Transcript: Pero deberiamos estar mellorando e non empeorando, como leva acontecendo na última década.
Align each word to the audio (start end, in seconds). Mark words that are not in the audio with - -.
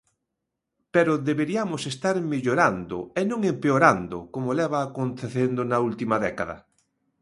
Pero 0.93 1.21
deberiamos 1.29 1.81
estar 1.93 2.15
mellorando 2.33 2.97
e 3.19 3.21
non 3.29 3.39
empeorando, 3.53 4.17
como 4.33 4.57
leva 4.59 4.79
acontecendo 4.81 5.61
na 5.65 5.77
última 5.89 6.15
década. 6.27 6.57